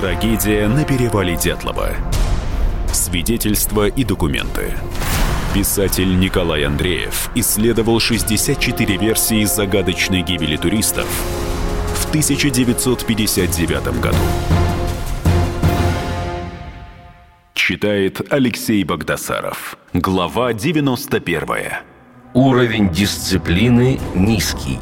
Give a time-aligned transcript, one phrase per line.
[0.00, 1.88] Трагедия на перевале Дятлова.
[2.92, 4.74] Свидетельства и документы.
[5.52, 11.08] Писатель Николай Андреев исследовал 64 версии загадочной гибели туристов
[11.96, 14.16] в 1959 году.
[17.54, 19.78] Читает Алексей Богдасаров.
[19.94, 21.42] Глава 91.
[22.34, 24.78] Уровень дисциплины низкий.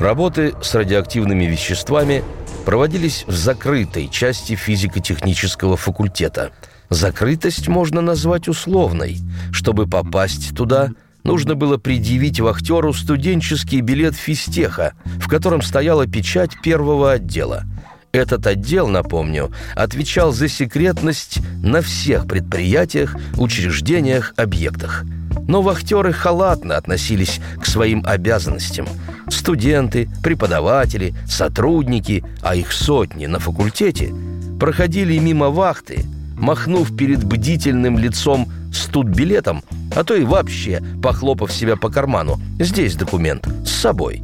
[0.00, 2.24] Работы с радиоактивными веществами
[2.66, 6.50] проводились в закрытой части физико-технического факультета.
[6.90, 9.18] Закрытость можно назвать условной.
[9.52, 10.90] Чтобы попасть туда,
[11.22, 17.62] нужно было предъявить вахтеру студенческий билет физтеха, в котором стояла печать первого отдела.
[18.10, 25.04] Этот отдел, напомню, отвечал за секретность на всех предприятиях, учреждениях, объектах–
[25.48, 28.86] но вахтеры халатно относились к своим обязанностям.
[29.28, 34.12] Студенты, преподаватели, сотрудники, а их сотни на факультете,
[34.58, 36.04] проходили мимо вахты,
[36.36, 39.62] махнув перед бдительным лицом студбилетом,
[39.94, 42.38] а то и вообще похлопав себя по карману.
[42.58, 44.22] Здесь документ, с собой.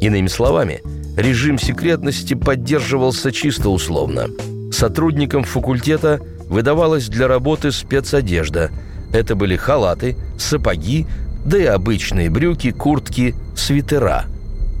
[0.00, 0.80] Иными словами,
[1.16, 4.28] режим секретности поддерживался чисто условно.
[4.72, 8.70] Сотрудникам факультета выдавалась для работы спецодежда–
[9.12, 11.06] это были халаты, сапоги,
[11.44, 14.24] да и обычные брюки, куртки, свитера.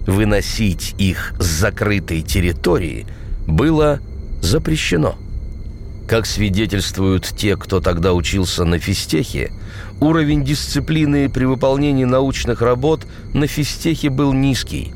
[0.06, 3.06] Выносить их с закрытой территории
[3.46, 4.00] было
[4.42, 5.16] запрещено.
[6.08, 9.50] Как свидетельствуют те, кто тогда учился на физтехе,
[10.00, 14.92] уровень дисциплины при выполнении научных работ на физтехе был низкий.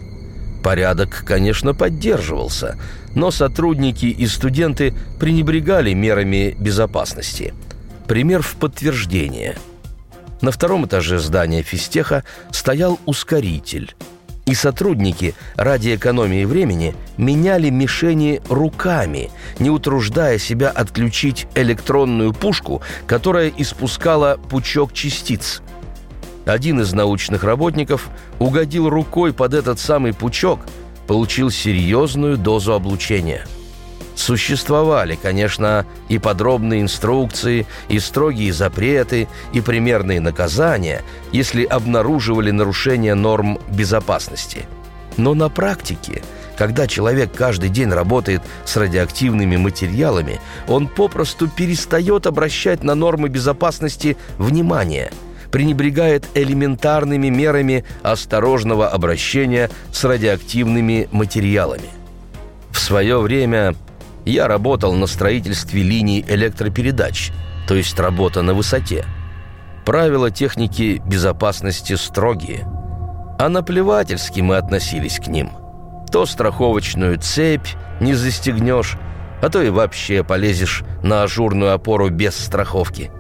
[0.62, 2.78] Порядок, конечно, поддерживался,
[3.14, 7.54] но сотрудники и студенты пренебрегали мерами безопасности–
[8.10, 9.56] Пример в подтверждение.
[10.40, 13.94] На втором этаже здания физтеха стоял ускоритель.
[14.46, 23.52] И сотрудники ради экономии времени меняли мишени руками, не утруждая себя отключить электронную пушку, которая
[23.56, 25.62] испускала пучок частиц.
[26.46, 28.10] Один из научных работников
[28.40, 30.58] угодил рукой под этот самый пучок,
[31.06, 33.46] получил серьезную дозу облучения–
[34.30, 41.02] Существовали, конечно, и подробные инструкции, и строгие запреты, и примерные наказания,
[41.32, 44.66] если обнаруживали нарушение норм безопасности.
[45.16, 46.22] Но на практике,
[46.56, 54.16] когда человек каждый день работает с радиоактивными материалами, он попросту перестает обращать на нормы безопасности
[54.38, 55.10] внимание–
[55.50, 61.88] пренебрегает элементарными мерами осторожного обращения с радиоактивными материалами.
[62.70, 63.74] В свое время
[64.24, 67.32] я работал на строительстве линий электропередач,
[67.66, 69.04] то есть работа на высоте.
[69.84, 72.66] Правила техники безопасности строгие.
[73.38, 75.50] А наплевательски мы относились к ним.
[76.12, 77.68] То страховочную цепь
[78.00, 78.96] не застегнешь,
[79.42, 83.10] а то и вообще полезешь на ажурную опору без страховки.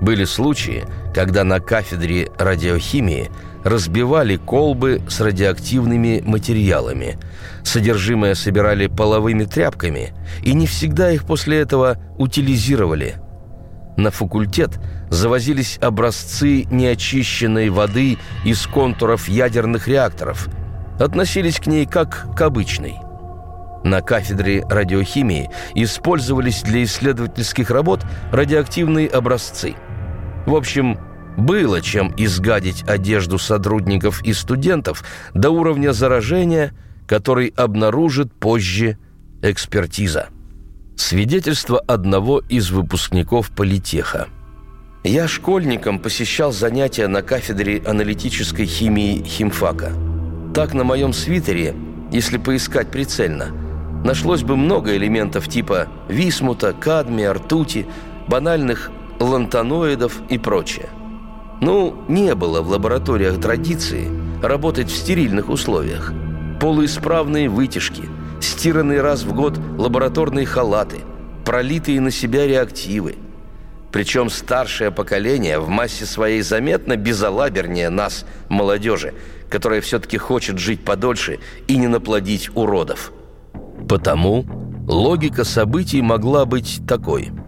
[0.00, 3.30] Были случаи, когда на кафедре радиохимии–
[3.64, 7.18] разбивали колбы с радиоактивными материалами.
[7.62, 10.12] Содержимое собирали половыми тряпками,
[10.42, 13.16] и не всегда их после этого утилизировали.
[13.96, 14.80] На факультет
[15.10, 20.48] завозились образцы неочищенной воды из контуров ядерных реакторов.
[20.98, 22.96] Относились к ней как к обычной.
[23.84, 29.74] На кафедре радиохимии использовались для исследовательских работ радиоактивные образцы.
[30.46, 30.98] В общем,
[31.36, 35.04] было чем изгадить одежду сотрудников и студентов
[35.34, 36.72] до уровня заражения,
[37.06, 38.98] который обнаружит позже
[39.42, 40.28] экспертиза.
[40.96, 44.28] Свидетельство одного из выпускников политеха.
[45.04, 49.92] Я школьником посещал занятия на кафедре аналитической химии химфака.
[50.54, 51.74] Так на моем свитере,
[52.12, 53.48] если поискать прицельно,
[54.04, 57.86] нашлось бы много элементов типа висмута, кадмия, ртути,
[58.28, 60.88] банальных лантаноидов и прочее–
[61.62, 64.08] ну, не было в лабораториях традиции
[64.42, 66.12] работать в стерильных условиях.
[66.60, 68.02] Полуисправные вытяжки,
[68.40, 70.98] стиранные раз в год лабораторные халаты,
[71.44, 73.14] пролитые на себя реактивы.
[73.92, 79.14] Причем старшее поколение в массе своей заметно безалабернее нас, молодежи,
[79.48, 81.38] которая все-таки хочет жить подольше
[81.68, 83.12] и не наплодить уродов.
[83.88, 84.46] Потому
[84.88, 87.30] логика событий могла быть такой–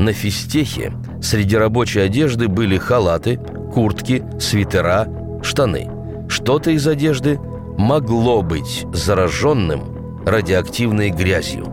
[0.00, 0.92] на физтехе
[1.22, 3.38] среди рабочей одежды были халаты,
[3.72, 5.06] куртки, свитера,
[5.42, 5.90] штаны.
[6.28, 7.38] Что-то из одежды
[7.76, 11.66] могло быть зараженным радиоактивной грязью.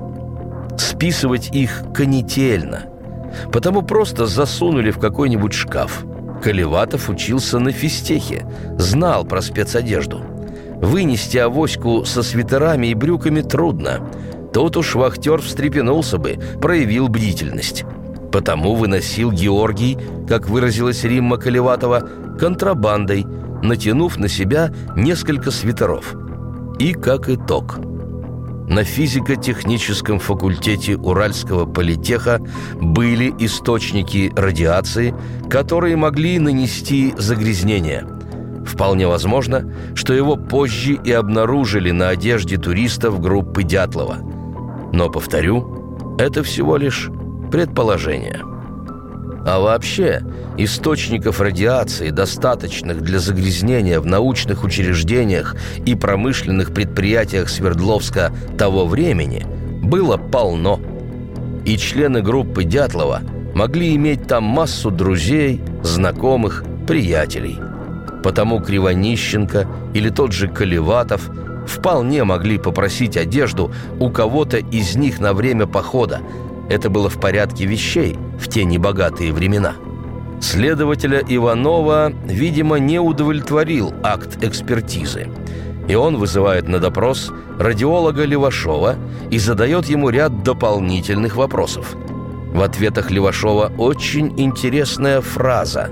[0.77, 2.85] Списывать их конетельно.
[3.51, 6.05] Потому просто засунули в какой-нибудь шкаф.
[6.43, 8.45] Колеватов учился на физтехе,
[8.77, 10.21] знал про спецодежду.
[10.81, 14.01] Вынести авоську со свитерами и брюками трудно–
[14.53, 17.85] Тут уж вахтер встрепенулся бы, проявил бдительность.
[18.37, 19.97] Потому выносил Георгий,
[20.29, 22.07] как выразилась Римма Колеватова,
[22.39, 23.25] контрабандой,
[23.63, 26.13] натянув на себя несколько свитеров.
[26.77, 27.79] И как итог–
[28.67, 32.39] на физико-техническом факультете Уральского политеха
[32.79, 35.15] были источники радиации,
[35.49, 38.05] которые могли нанести загрязнение.
[38.67, 44.17] Вполне возможно, что его позже и обнаружили на одежде туристов группы Дятлова.
[44.93, 47.09] Но, повторю, это всего лишь
[47.51, 48.41] предположение.
[49.45, 50.21] А вообще,
[50.57, 55.55] источников радиации, достаточных для загрязнения в научных учреждениях
[55.85, 59.45] и промышленных предприятиях Свердловска того времени,
[59.83, 60.81] было полно.
[61.63, 63.21] И члены группы Дятлова
[63.55, 67.57] могли иметь там массу друзей, знакомых, приятелей.
[68.23, 71.29] Потому Кривонищенко или тот же Колеватов
[71.65, 76.21] вполне могли попросить одежду у кого-то из них на время похода,
[76.69, 79.75] это было в порядке вещей в те небогатые времена.
[80.41, 85.29] Следователя Иванова, видимо, не удовлетворил акт экспертизы.
[85.87, 88.95] И он вызывает на допрос радиолога Левашова
[89.31, 91.95] и задает ему ряд дополнительных вопросов.
[92.53, 95.89] В ответах Левашова очень интересная фраза.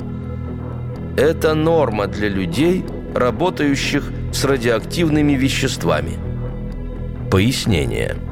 [1.18, 2.86] «Это норма для людей,
[3.16, 6.20] работающих с радиоактивными веществами».
[7.32, 8.16] Пояснение–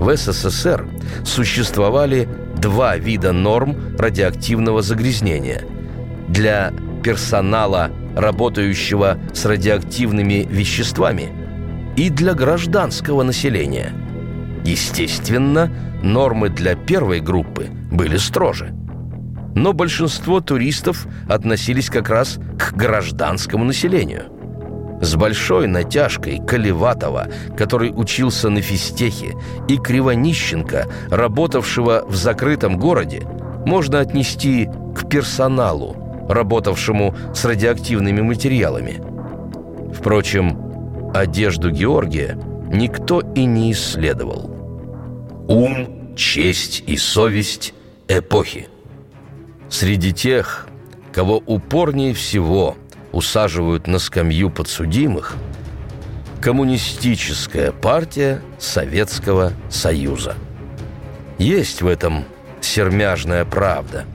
[0.00, 0.88] в СССР
[1.24, 2.26] существовали
[2.56, 5.62] два вида норм радиоактивного загрязнения.
[6.26, 6.72] Для
[7.04, 11.28] персонала, работающего с радиоактивными веществами,
[11.96, 13.92] и для гражданского населения.
[14.64, 15.70] Естественно,
[16.02, 18.72] нормы для первой группы были строже.
[19.54, 24.24] Но большинство туристов относились как раз к гражданскому населению–
[25.00, 29.34] с большой натяжкой Колеватова, который учился на физтехе,
[29.68, 33.22] и Кривонищенко, работавшего в закрытом городе,
[33.66, 39.02] можно отнести к персоналу, работавшему с радиоактивными материалами.
[39.92, 42.38] Впрочем, одежду Георгия
[42.72, 44.50] никто и не исследовал.
[45.48, 47.74] Ум, честь и совесть
[48.06, 48.68] эпохи.
[49.68, 50.68] Среди тех,
[51.12, 52.76] кого упорнее всего–
[53.12, 55.36] усаживают на скамью подсудимых
[56.40, 60.36] Коммунистическая партия Советского Союза.
[61.36, 62.24] Есть в этом
[62.62, 64.06] сермяжная правда.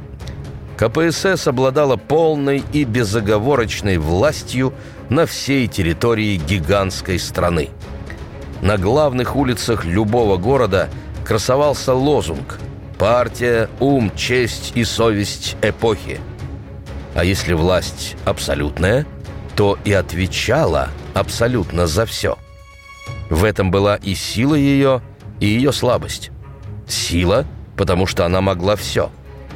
[0.75, 4.74] КПСС обладала полной и безоговорочной властью
[5.09, 7.69] на всей территории гигантской страны.
[8.62, 10.89] На главных улицах любого города
[11.24, 12.57] красовался лозунг
[12.98, 16.19] «Партия, ум, честь и совесть эпохи».
[17.15, 19.07] А если власть абсолютная,
[19.56, 22.38] то и отвечала абсолютно за все.
[23.29, 25.01] В этом была и сила ее,
[25.39, 26.31] и ее слабость.
[26.88, 27.45] Сила,
[27.77, 29.12] потому что она могла все,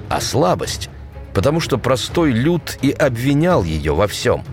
[0.08, 0.90] а слабость,
[1.34, 4.44] потому что простой люд и обвинял ее во всем.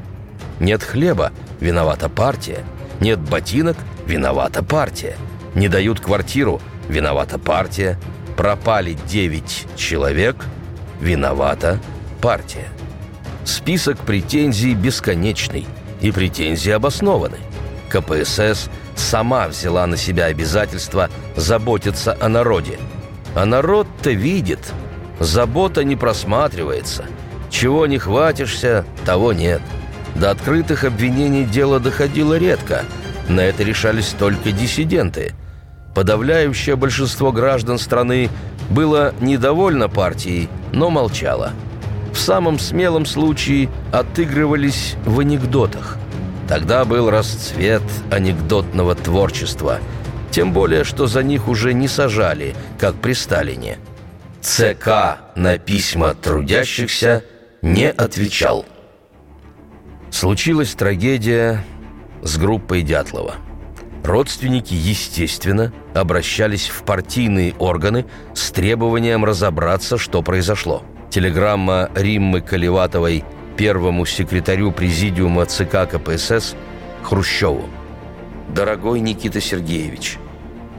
[0.58, 2.64] Нет хлеба– виновата партия,
[3.00, 3.76] нет ботинок–
[4.06, 5.16] виновата партия,
[5.54, 7.98] не дают квартиру– виновата партия,
[8.36, 10.44] пропали девять человек–
[11.00, 11.78] виновата
[12.20, 12.66] партия.
[13.46, 15.68] Список претензий бесконечный,
[16.00, 17.38] и претензии обоснованы.
[17.88, 22.76] КПСС сама взяла на себя обязательство заботиться о народе.
[23.36, 24.58] А народ-то видит,
[25.20, 27.04] забота не просматривается.
[27.48, 29.62] Чего не хватишься, того нет.
[30.16, 32.82] До открытых обвинений дело доходило редко.
[33.28, 35.34] На это решались только диссиденты.
[35.94, 38.28] Подавляющее большинство граждан страны
[38.70, 41.52] было недовольно партией, но молчало–
[42.16, 45.98] в самом смелом случае отыгрывались в анекдотах.
[46.48, 49.80] Тогда был расцвет анекдотного творчества,
[50.30, 53.76] тем более, что за них уже не сажали, как при Сталине.
[54.40, 57.22] ЦК на письма трудящихся
[57.60, 58.64] не отвечал.
[60.10, 61.62] Случилась трагедия
[62.22, 63.34] с группой Дятлова.
[64.04, 70.82] Родственники, естественно, обращались в партийные органы с требованием разобраться, что произошло–
[71.16, 73.24] Телеграмма Риммы Колеватовой
[73.56, 76.54] первому секретарю президиума ЦК КПСС
[77.02, 77.70] Хрущеву.
[78.54, 80.18] «Дорогой Никита Сергеевич,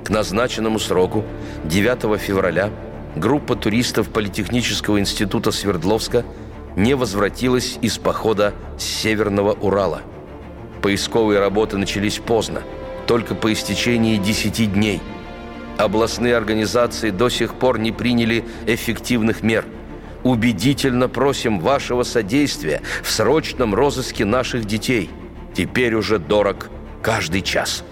[0.06, 1.26] к назначенному сроку
[1.64, 2.70] 9 февраля
[3.16, 6.24] группа туристов Политехнического института Свердловска
[6.76, 10.04] не возвратилась из похода с Северного Урала.
[10.84, 12.62] Поисковые работы начались поздно,
[13.08, 15.02] только по истечении 10 дней.
[15.80, 19.66] Областные организации до сих пор не приняли эффективных мер–
[20.28, 25.10] убедительно просим вашего содействия в срочном розыске наших детей.
[25.54, 26.70] Теперь уже дорог
[27.02, 27.84] каждый час.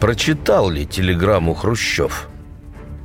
[0.00, 2.28] Прочитал ли телеграмму Хрущев?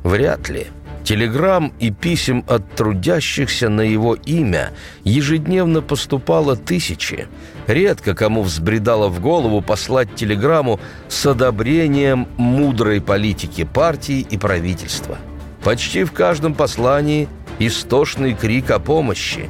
[0.03, 0.67] Вряд ли.
[1.03, 4.71] Телеграмм и писем от трудящихся на его имя
[5.03, 7.27] ежедневно поступало тысячи.
[7.67, 15.19] Редко кому взбредало в голову послать телеграмму с одобрением мудрой политики партии и правительства.
[15.63, 17.27] Почти в каждом послании
[17.59, 19.49] истошный крик о помощи.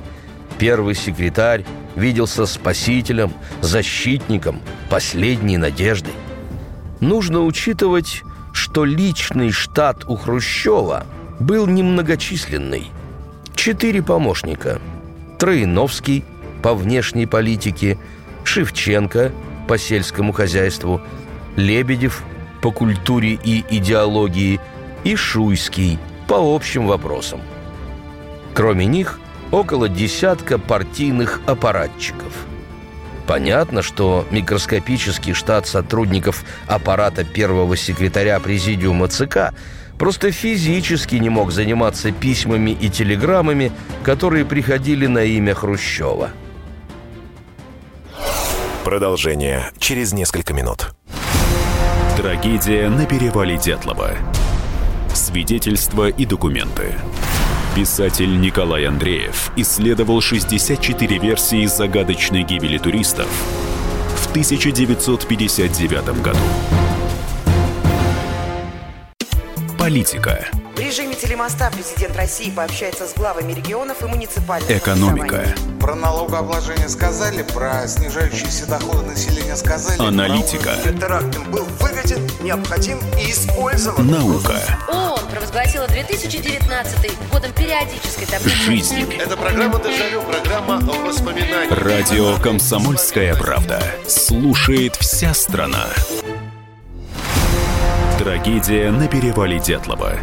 [0.57, 6.13] Первый секретарь виделся спасителем, защитником, последней надеждой.
[6.99, 11.05] Нужно учитывать, что личный штат у Хрущева–
[11.39, 12.91] был немногочисленный.
[13.55, 14.79] Четыре помощника.
[15.39, 16.23] Троиновский
[16.61, 17.97] по внешней политике,
[18.43, 19.31] Шевченко
[19.67, 21.01] по сельскому хозяйству,
[21.55, 22.23] Лебедев
[22.61, 24.59] по культуре и идеологии
[25.03, 27.41] и Шуйский по общим вопросам.
[28.55, 29.19] Кроме них,
[29.51, 32.33] около десятка партийных аппаратчиков.
[33.27, 39.53] Понятно, что микроскопический штат сотрудников аппарата первого секретаря Президиума ЦК–
[39.97, 43.71] просто физически не мог заниматься письмами и телеграммами,
[44.03, 46.29] которые приходили на имя Хрущева.
[48.83, 50.93] Продолжение через несколько минут.
[52.17, 54.11] Трагедия на перевале Дятлова.
[55.13, 56.93] Свидетельства и документы.
[57.75, 63.27] Писатель Николай Андреев исследовал 64 версии загадочной гибели туристов
[64.15, 66.39] в 1959 году.
[69.77, 70.47] Политика.
[70.85, 75.43] В режиме телемоста президент России пообщается с главами регионов и муниципальных Экономика.
[75.79, 79.99] Про налогообложение сказали, про снижающиеся доходы населения сказали.
[79.99, 80.75] Аналитика.
[80.83, 84.05] Теракт был выгоден, необходим и использован.
[84.05, 84.61] Наука.
[84.87, 88.55] ООН провозгласила 2019 годом периодической таблицы.
[88.55, 89.11] Жизнь.
[89.17, 91.73] Это программа «Дежавю», программа воспоминаний.
[91.73, 93.81] Радио «Комсомольская правда».
[94.07, 95.87] Слушает вся страна.
[98.19, 100.13] Трагедия на перевале Дятлова.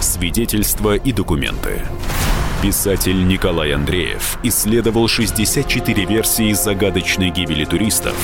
[0.00, 1.82] Свидетельства и документы.
[2.62, 8.14] Писатель Николай Андреев исследовал 64 версии загадочной гибели туристов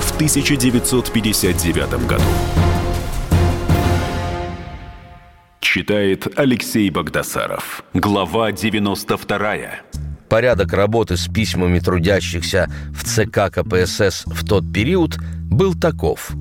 [0.00, 2.22] в 1959 году.
[5.60, 7.84] Читает Алексей Богдасаров.
[7.94, 9.56] Глава 92.
[10.28, 15.16] Порядок работы с письмами трудящихся в ЦК КПСС в тот период
[15.48, 16.30] был таков–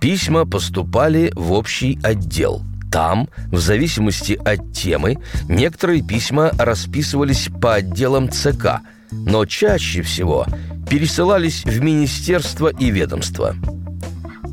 [0.00, 2.62] Письма поступали в общий отдел.
[2.90, 5.18] Там, в зависимости от темы,
[5.48, 8.80] некоторые письма расписывались по отделам ЦК,
[9.10, 10.46] но чаще всего
[10.88, 13.54] пересылались в министерство и ведомства.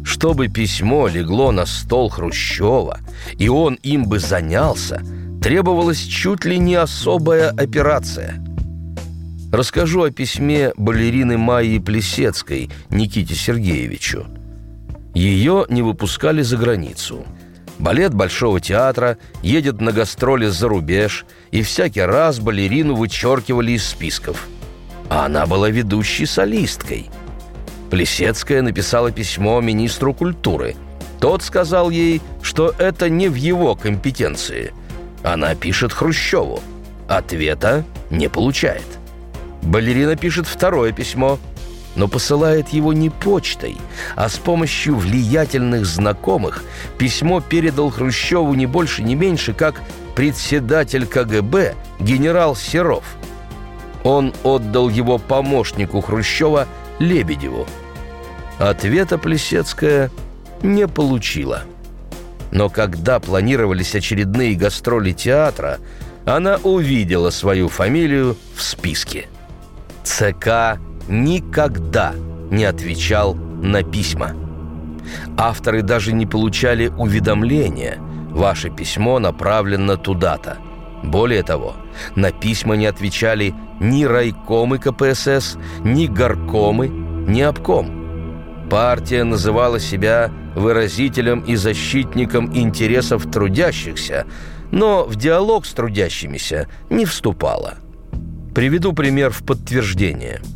[0.04, 3.00] Чтобы письмо легло на стол Хрущева,
[3.38, 5.02] и он им бы занялся,
[5.42, 8.44] требовалась чуть ли не особая операция.
[9.52, 14.26] Расскажу о письме балерины Майи Плесецкой Никите Сергеевичу–
[15.16, 17.26] ее не выпускали за границу.
[17.86, 24.48] Балет Большого театра едет на гастроли за рубеж, и всякий раз балерину вычеркивали из списков.
[25.08, 27.12] А она была ведущей солисткой.
[27.92, 30.76] Плесецкая написала письмо министру культуры.
[31.20, 34.74] Тот сказал ей, что это не в его компетенции.
[35.22, 36.62] Она пишет Хрущеву.
[37.08, 38.88] Ответа не получает.
[39.62, 41.38] Балерина пишет второе письмо–
[41.96, 43.78] но посылает его не почтой,
[44.16, 46.64] а с помощью влиятельных знакомых
[46.98, 49.82] письмо передал Хрущеву не больше, не меньше, как
[50.16, 53.04] председатель КГБ генерал Серов.
[54.04, 56.68] Он отдал его помощнику Хрущева
[57.00, 57.66] Лебедеву.
[58.60, 60.12] Ответа Плесецкая
[60.62, 61.64] не получила.
[62.52, 65.80] Но когда планировались очередные гастроли театра,
[66.26, 69.28] она увидела свою фамилию в списке.
[70.04, 72.14] ЦК никогда
[72.52, 74.32] не отвечал на письма.
[75.38, 78.00] Авторы даже не получали уведомления.
[78.32, 80.58] Ваше письмо направлено туда-то.
[81.04, 81.76] Более того,
[82.16, 88.68] на письма не отвечали ни райкомы КПСС, ни горкомы, ни обком.
[88.70, 94.26] Партия называла себя выразителем и защитником интересов трудящихся,
[94.72, 97.76] но в диалог с трудящимися не вступала.
[98.56, 100.42] Приведу пример в подтверждение–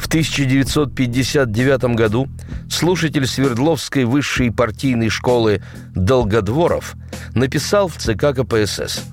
[0.00, 2.28] в 1959 году
[2.70, 5.62] слушатель Свердловской высшей партийной школы
[5.94, 6.94] Долгодворов
[7.34, 9.04] написал в ЦК КПСС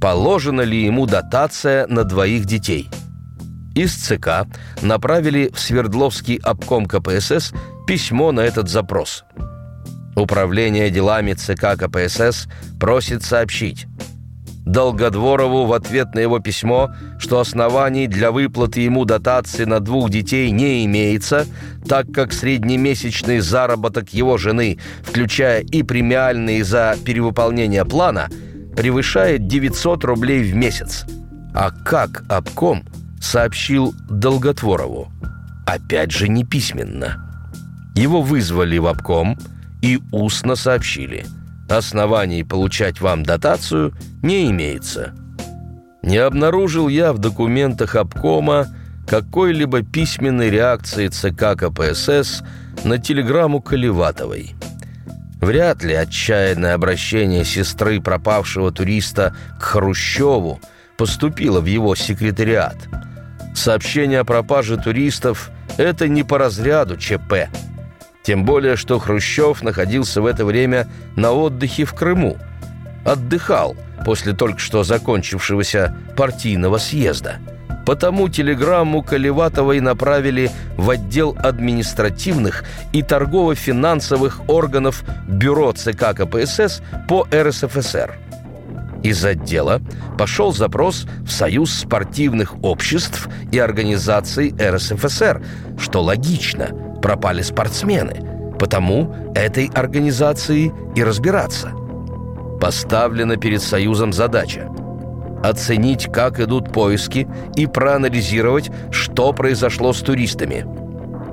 [0.00, 2.88] «Положена ли ему дотация на двоих детей?»
[3.76, 4.46] Из ЦК
[4.82, 7.52] направили в Свердловский обком КПСС
[7.86, 9.24] письмо на этот запрос.
[10.16, 12.48] Управление делами ЦК КПСС
[12.80, 13.86] просит сообщить.
[14.66, 20.50] Долгодворову в ответ на его письмо, что оснований для выплаты ему дотации на двух детей
[20.50, 21.46] не имеется,
[21.88, 28.28] так как среднемесячный заработок его жены, включая и премиальные за перевыполнение плана,
[28.76, 31.06] превышает 900 рублей в месяц.
[31.54, 32.82] А как обком
[33.20, 35.12] сообщил Долготворову?
[35.64, 37.22] Опять же не письменно.
[37.94, 39.38] Его вызвали в обком
[39.80, 41.24] и устно сообщили–
[41.68, 43.92] Оснований получать вам дотацию
[44.22, 45.14] не имеется.
[46.02, 48.68] Не обнаружил я в документах обкома
[49.08, 52.42] какой-либо письменной реакции ЦК КПСС
[52.84, 54.54] на телеграмму Колеватовой.
[55.40, 60.60] Вряд ли отчаянное обращение сестры пропавшего туриста к Хрущеву
[60.96, 62.76] поступило в его секретариат.
[63.54, 67.48] Сообщение о пропаже туристов– это не по разряду ЧП–
[68.26, 72.36] тем более, что Хрущев находился в это время на отдыхе в Крыму.
[73.04, 77.36] Отдыхал после только что закончившегося партийного съезда.
[77.86, 88.18] Потому телеграмму Колеватовой направили в отдел административных и торгово-финансовых органов Бюро ЦК КПСС по РСФСР.
[89.04, 89.80] Из отдела
[90.18, 95.44] пошел запрос в Союз спортивных обществ и организаций РСФСР,
[95.78, 96.70] что логично–
[97.06, 98.16] пропали спортсмены,
[98.58, 101.70] потому этой организации и разбираться.
[102.60, 104.68] Поставлена перед Союзом задача
[105.40, 110.66] оценить, как идут поиски и проанализировать, что произошло с туристами.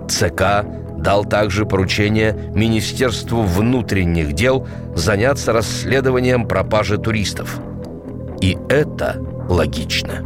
[0.07, 0.63] ЦК
[0.99, 7.59] дал также поручение Министерству внутренних дел заняться расследованием пропажи туристов.
[8.41, 10.23] И это логично.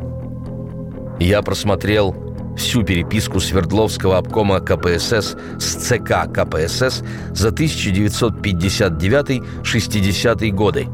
[1.21, 2.26] Я просмотрел
[2.57, 10.87] всю переписку Свердловского обкома КПСС с ЦК КПСС за 1959-60 годы.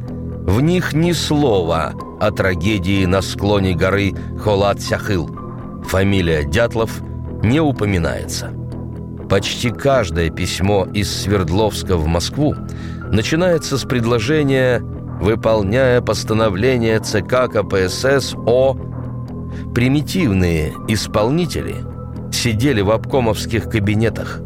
[0.45, 5.29] В них ни слова о трагедии на склоне горы Холат-Сяхыл.
[5.85, 7.01] Фамилия Дятлов
[7.41, 8.51] не упоминается.
[9.29, 12.55] Почти каждое письмо из Свердловска в Москву
[13.11, 14.81] начинается с предложения
[15.21, 18.75] «выполняя постановление ЦК КПСС о
[19.73, 21.75] Примитивные исполнители
[22.31, 24.41] сидели в обкомовских кабинетах.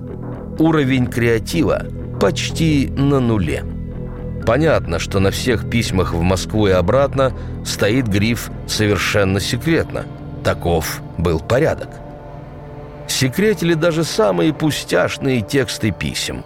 [0.60, 1.86] Уровень креатива
[2.20, 3.64] почти на нуле.
[4.46, 7.34] Понятно, что на всех письмах в Москву и обратно
[7.66, 10.06] стоит гриф «совершенно секретно».
[10.44, 11.90] Таков был порядок.
[13.08, 16.46] Секретили даже самые пустяшные тексты писем.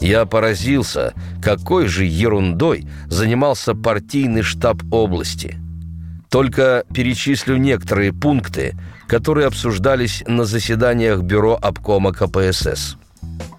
[0.00, 5.56] Я поразился, какой же ерундой занимался партийный штаб области–
[6.32, 8.74] только перечислю некоторые пункты,
[9.06, 12.96] которые обсуждались на заседаниях Бюро обкома КПСС.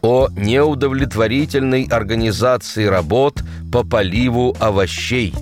[0.02, 5.36] О неудовлетворительной организации работ по поливу овощей.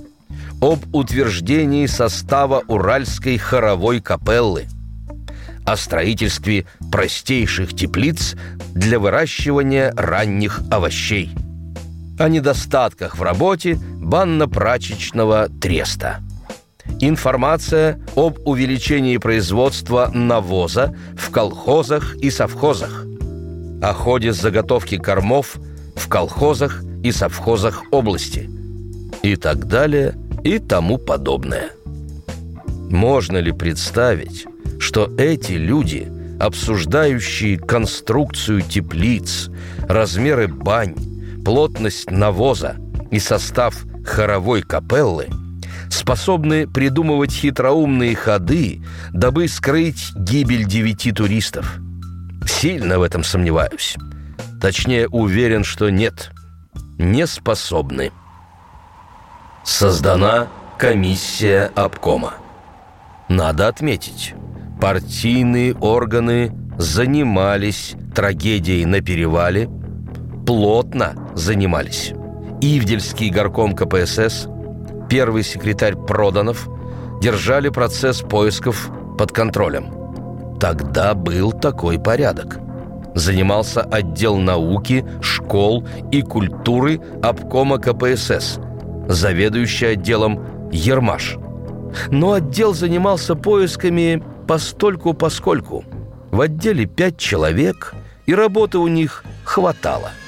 [0.61, 4.65] Об утверждении состава Уральской хоровой капеллы.
[5.65, 8.35] О строительстве простейших теплиц
[8.75, 11.31] для выращивания ранних овощей.
[12.19, 16.19] О недостатках в работе банно-прачечного треста–
[17.03, 23.05] Информация об увеличении производства навоза в колхозах и совхозах.
[23.81, 25.57] О ходе заготовки кормов
[25.95, 28.47] в колхозах и совхозах области.
[29.23, 31.71] И так далее, и тому подобное.
[32.91, 34.45] Можно ли представить,
[34.79, 36.07] что эти люди,
[36.39, 39.49] обсуждающие конструкцию теплиц,
[39.89, 40.93] размеры бань,
[41.43, 42.75] плотность навоза
[43.09, 45.29] и состав хоровой капеллы–
[45.93, 51.79] способны придумывать хитроумные ходы, дабы скрыть гибель девяти туристов.
[52.47, 53.95] Сильно в этом сомневаюсь.
[54.59, 56.31] Точнее, уверен, что нет.
[56.97, 58.11] Не способны.
[59.63, 62.33] Создана комиссия обкома.
[63.27, 64.33] Надо отметить,
[64.79, 69.69] партийные органы занимались трагедией на перевале,
[70.45, 72.13] плотно занимались.
[72.61, 74.47] Ивдельский горком КПСС–
[75.11, 76.69] первый секретарь Проданов
[77.19, 80.57] держали процесс поисков под контролем.
[80.57, 82.59] Тогда был такой порядок.
[83.13, 88.57] Занимался отдел науки, школ и культуры обкома КПСС,
[89.09, 91.35] заведующий отделом Ермаш.
[92.09, 95.83] Но отдел занимался поисками постольку-поскольку.
[96.31, 97.93] В отделе пять человек,
[98.27, 100.11] и работы у них хватало–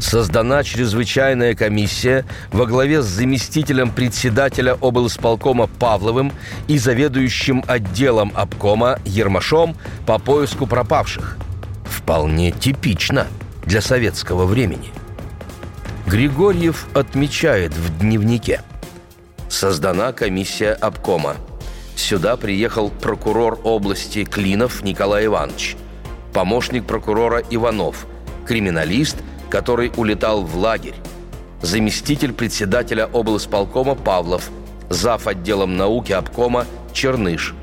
[0.00, 6.32] Создана чрезвычайная комиссия во главе с заместителем председателя облсполкома Павловым
[6.68, 11.36] и заведующим отделом обкома Ермашом по поиску пропавших.
[11.84, 13.26] Вполне типично
[13.64, 14.92] для советского времени.
[16.06, 18.62] Григорьев отмечает в дневнике.
[19.48, 21.36] Создана комиссия обкома.
[21.96, 25.76] Сюда приехал прокурор области Клинов Николай Иванович,
[26.32, 28.06] помощник прокурора Иванов,
[28.46, 29.16] криминалист,
[29.50, 30.94] который улетал в лагерь,
[31.62, 34.50] заместитель председателя облсполкома Павлов,
[34.90, 35.26] зав.
[35.26, 37.54] отделом науки обкома Черныш.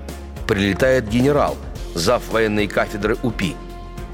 [0.47, 1.55] Прилетает генерал,
[1.93, 2.21] зав.
[2.29, 3.55] военной кафедры УПИ.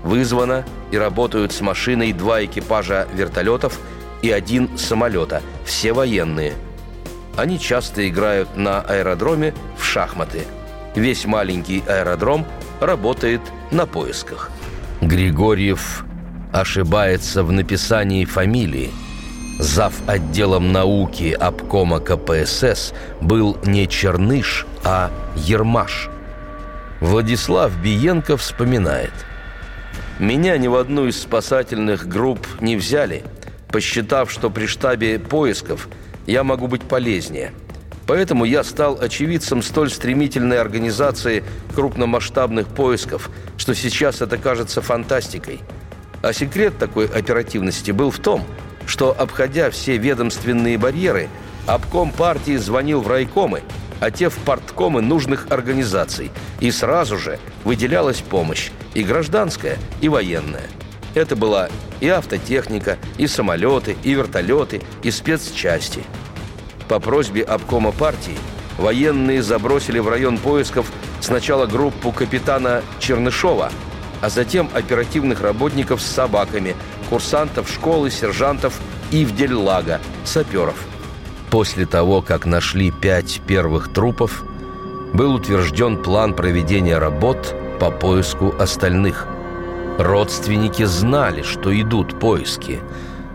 [0.03, 3.79] Вызвано и работают с машиной два экипажа вертолетов
[4.21, 6.53] и один самолета, все военные.
[7.37, 10.45] Они часто играют на аэродроме в шахматы.
[10.95, 12.45] Весь маленький аэродром
[12.79, 14.51] работает на поисках.
[15.01, 16.05] Григорьев
[16.51, 18.91] ошибается в написании фамилии.
[19.59, 19.93] Зав.
[20.07, 26.09] отделом науки обкома КПСС был не Черныш, а Ермаш.
[26.99, 29.13] Владислав Биенко вспоминает.
[30.19, 33.23] «Меня ни в одну из спасательных групп не взяли,
[33.71, 35.87] посчитав, что при штабе поисков
[36.27, 37.53] я могу быть полезнее.
[38.07, 41.43] Поэтому я стал очевидцем столь стремительной организации
[41.75, 45.59] крупномасштабных поисков, что сейчас это кажется фантастикой–
[46.21, 48.45] а секрет такой оперативности был в том,
[48.85, 51.29] что, обходя все ведомственные барьеры,
[51.67, 53.63] обком партии звонил в райкомы,
[53.99, 60.67] а те в парткомы нужных организаций, и сразу же выделялась помощь и гражданская, и военная.
[61.13, 66.03] Это была и автотехника, и самолеты, и вертолеты, и спецчасти.
[66.87, 68.37] По просьбе обкома партии
[68.77, 73.71] военные забросили в район поисков сначала группу капитана Чернышова–
[74.21, 76.75] а затем оперативных работников с собаками,
[77.09, 78.79] курсантов школы, сержантов
[79.11, 80.75] и вдельлага, саперов.
[81.49, 84.45] После того, как нашли пять первых трупов,
[85.13, 89.27] был утвержден план проведения работ по поиску остальных.
[89.97, 92.79] Родственники знали, что идут поиски,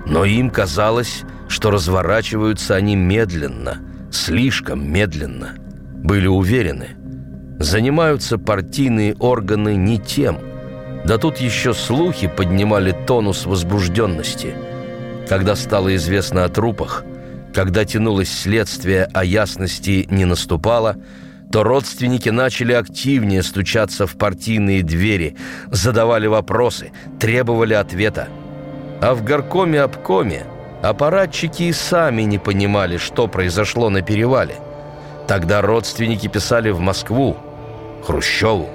[0.07, 3.79] но им казалось, что разворачиваются они медленно,
[4.11, 5.57] слишком медленно.
[5.93, 6.97] Были уверены,
[7.59, 10.39] занимаются партийные органы не тем–
[11.07, 14.57] да тут еще слухи поднимали тонус возбужденности.
[15.29, 17.05] Когда стало известно о трупах,
[17.55, 20.97] когда тянулось следствие, а ясности не наступало,
[21.53, 25.37] то родственники начали активнее стучаться в партийные двери,
[25.71, 26.91] задавали вопросы,
[27.21, 28.27] требовали ответа.
[29.01, 30.45] А в горкоме-обкоме
[30.83, 34.57] аппаратчики и сами не понимали, что произошло на перевале.
[35.29, 37.37] Тогда родственники писали в Москву,
[38.05, 38.69] Хрущеву,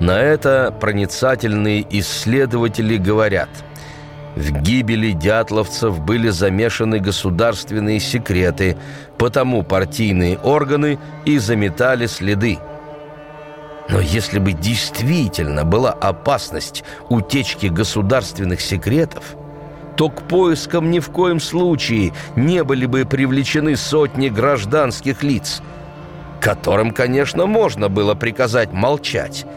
[0.00, 3.48] на это проницательные исследователи говорят–
[4.36, 8.76] в гибели дятловцев были замешаны государственные секреты,
[9.16, 12.58] потому партийные органы и заметали следы.
[13.88, 19.36] Но если бы действительно была опасность утечки государственных секретов,
[19.96, 25.62] то к поискам ни в коем случае не были бы привлечены сотни гражданских лиц,
[26.42, 29.46] которым, конечно, можно было приказать молчать–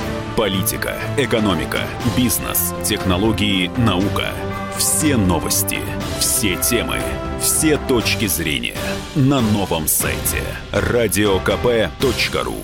[0.37, 1.81] Политика, экономика,
[2.15, 4.29] бизнес, технологии, наука.
[4.77, 5.79] Все новости,
[6.19, 6.99] все темы,
[7.41, 8.77] все точки зрения
[9.13, 10.41] на новом сайте
[10.71, 12.55] радиокп.ру